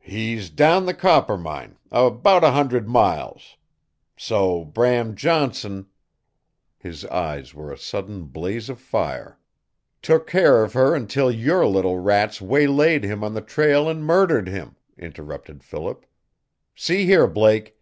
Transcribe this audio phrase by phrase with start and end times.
[0.00, 3.58] "He's down the Coppermine about a hundred miles.
[4.16, 5.88] So, Bram Johnson"
[6.78, 9.38] His eyes were a sudden blaze of fire.
[10.00, 14.48] "Took care of her until your little rats waylaid him on the trail and murdered
[14.48, 16.06] him," interrupted Philip.
[16.74, 17.76] "See here, Blake.